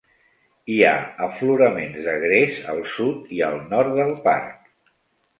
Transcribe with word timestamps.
Hi 0.75 0.77
ha 0.85 0.93
afloraments 1.25 2.07
de 2.07 2.15
gres 2.23 2.57
al 2.73 2.81
sud 2.93 3.35
i 3.41 3.43
al 3.49 3.59
nord 3.75 3.93
del 3.99 4.15
parc. 4.25 4.73